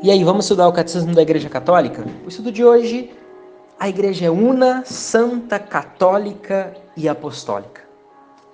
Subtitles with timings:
[0.00, 2.04] E aí, vamos estudar o Catecismo da Igreja Católica?
[2.24, 3.10] O estudo de hoje,
[3.80, 7.82] a Igreja é una, santa, católica e apostólica.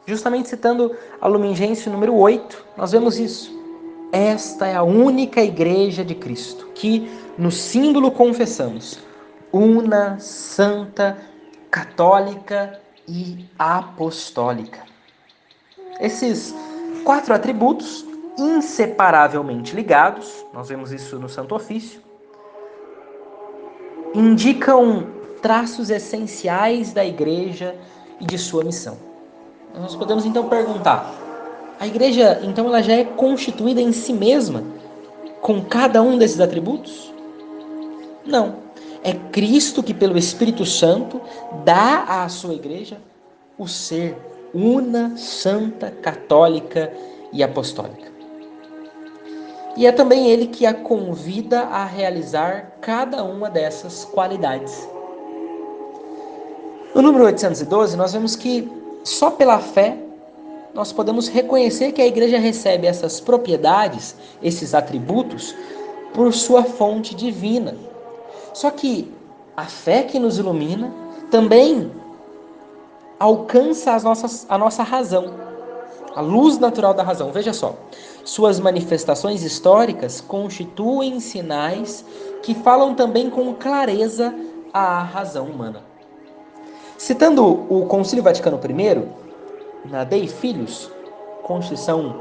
[0.06, 3.52] Justamente citando a Lumen Gentium número 8, nós vemos isso.
[4.10, 8.98] Esta é a única Igreja de Cristo, que no símbolo confessamos,
[9.52, 11.18] una, santa,
[11.70, 14.80] católica e apostólica.
[16.00, 16.54] Esses
[17.04, 18.06] quatro atributos
[18.38, 22.00] inseparavelmente ligados, nós vemos isso no Santo Ofício,
[24.14, 25.06] indicam
[25.42, 27.74] traços essenciais da igreja
[28.20, 28.96] e de sua missão.
[29.78, 31.12] Nós podemos então perguntar:
[31.78, 34.62] a igreja então ela já é constituída em si mesma
[35.40, 37.12] com cada um desses atributos?
[38.24, 38.62] Não.
[39.02, 41.20] É Cristo que pelo Espírito Santo
[41.62, 42.96] dá à sua igreja
[43.58, 44.16] o ser
[44.54, 46.90] una, santa, católica
[47.30, 48.13] e apostólica.
[49.76, 54.88] E é também ele que a convida a realizar cada uma dessas qualidades.
[56.94, 58.70] No número 812, nós vemos que
[59.02, 59.98] só pela fé
[60.72, 65.54] nós podemos reconhecer que a igreja recebe essas propriedades, esses atributos,
[66.12, 67.76] por sua fonte divina.
[68.52, 69.12] Só que
[69.56, 70.92] a fé que nos ilumina
[71.30, 71.90] também
[73.18, 75.34] alcança as nossas, a nossa razão,
[76.14, 77.32] a luz natural da razão.
[77.32, 77.74] Veja só,
[78.24, 82.04] suas manifestações históricas constituem sinais
[82.42, 84.34] que falam também com clareza
[84.72, 85.82] a razão humana.
[86.96, 90.90] Citando o Concílio Vaticano I, na Dei Filhos,
[91.42, 92.16] Constituição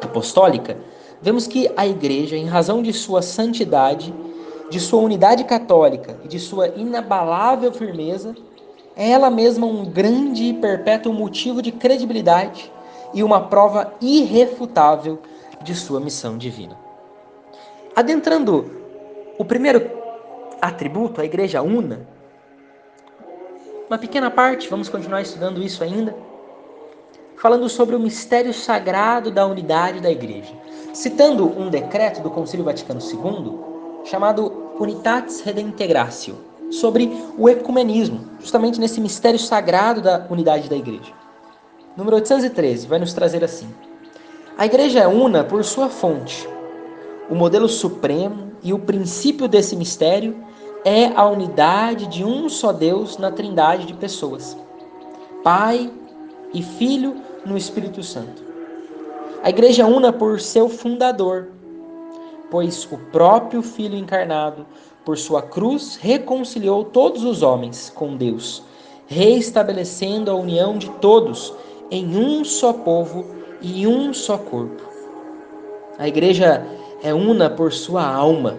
[0.00, 0.76] Apostólica,
[1.20, 4.12] vemos que a Igreja, em razão de sua santidade,
[4.70, 8.34] de sua unidade católica e de sua inabalável firmeza,
[8.96, 12.72] é ela mesma um grande e perpétuo motivo de credibilidade
[13.12, 15.20] e uma prova irrefutável
[15.62, 16.76] de sua missão divina.
[17.94, 18.70] Adentrando
[19.38, 19.90] o primeiro
[20.60, 22.06] atributo, a igreja una,
[23.88, 26.16] uma pequena parte, vamos continuar estudando isso ainda,
[27.36, 30.54] falando sobre o mistério sagrado da unidade da igreja,
[30.94, 33.58] citando um decreto do Concílio Vaticano II
[34.04, 36.36] chamado Unitatis Redintegratio,
[36.70, 41.12] sobre o ecumenismo, justamente nesse mistério sagrado da unidade da igreja.
[41.94, 43.68] Número 813 vai nos trazer assim:
[44.56, 46.48] A igreja é una por sua fonte.
[47.28, 50.36] O modelo supremo e o princípio desse mistério
[50.84, 54.56] é a unidade de um só Deus na trindade de pessoas,
[55.44, 55.90] Pai
[56.52, 58.42] e Filho no Espírito Santo.
[59.42, 61.48] A igreja é una por seu fundador,
[62.50, 64.66] pois o próprio Filho encarnado,
[65.04, 68.62] por sua cruz, reconciliou todos os homens com Deus,
[69.06, 71.52] reestabelecendo a união de todos
[71.92, 73.26] em um só povo
[73.60, 74.82] e um só corpo.
[75.98, 76.66] A igreja
[77.02, 78.56] é una por sua alma.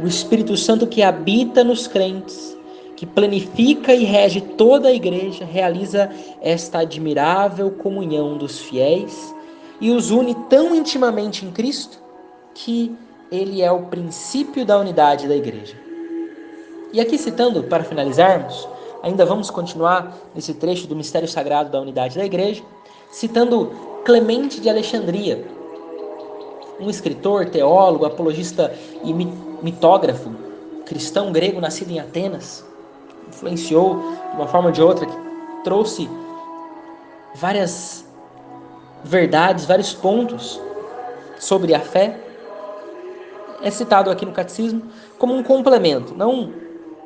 [0.00, 2.56] O Espírito Santo que habita nos crentes,
[2.94, 6.08] que planifica e rege toda a igreja, realiza
[6.40, 9.34] esta admirável comunhão dos fiéis
[9.80, 11.98] e os une tão intimamente em Cristo
[12.54, 12.94] que
[13.32, 15.74] ele é o princípio da unidade da igreja.
[16.92, 18.68] E aqui citando, para finalizarmos,
[19.02, 22.62] Ainda vamos continuar nesse trecho do mistério sagrado da unidade da igreja,
[23.10, 23.72] citando
[24.04, 25.44] Clemente de Alexandria,
[26.80, 28.72] um escritor, teólogo, apologista
[29.04, 30.30] e mitógrafo
[30.86, 32.64] cristão grego nascido em Atenas,
[33.28, 33.96] influenciou
[34.30, 35.16] de uma forma ou de outra, que
[35.64, 36.08] trouxe
[37.34, 38.04] várias
[39.02, 40.60] verdades, vários pontos
[41.38, 42.20] sobre a fé.
[43.62, 44.82] É citado aqui no catecismo
[45.18, 46.52] como um complemento, não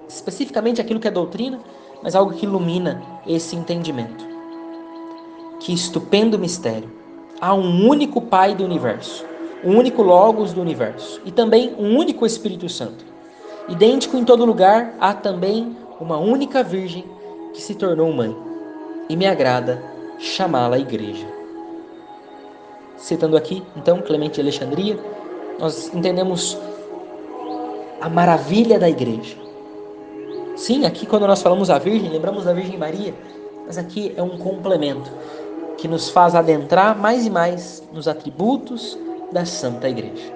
[0.08, 1.60] especificamente aquilo que é doutrina,
[2.06, 4.24] mas algo que ilumina esse entendimento.
[5.58, 6.88] Que estupendo mistério!
[7.40, 9.26] Há um único Pai do universo,
[9.64, 13.04] um único Logos do universo e também um único Espírito Santo.
[13.68, 17.04] Idêntico em todo lugar, há também uma única Virgem
[17.52, 18.36] que se tornou mãe.
[19.08, 19.82] E me agrada
[20.16, 21.26] chamá-la Igreja.
[22.96, 24.96] Citando aqui, então, Clemente de Alexandria,
[25.58, 26.56] nós entendemos
[28.00, 29.45] a maravilha da Igreja
[30.56, 33.14] Sim, aqui quando nós falamos a Virgem, lembramos da Virgem Maria,
[33.66, 35.10] mas aqui é um complemento
[35.76, 38.98] que nos faz adentrar mais e mais nos atributos
[39.30, 40.35] da Santa Igreja.